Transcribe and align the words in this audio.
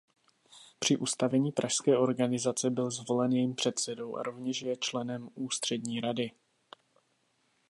Při 0.79 0.97
ustavení 0.97 1.51
pražské 1.51 1.97
organizace 1.97 2.69
byl 2.69 2.91
zvolen 2.91 3.31
jejím 3.33 3.55
předsedou 3.55 4.17
a 4.17 4.23
rovněž 4.23 4.61
je 4.61 4.75
členem 4.75 5.29
Ústřední 5.33 5.99
rady. 6.01 6.31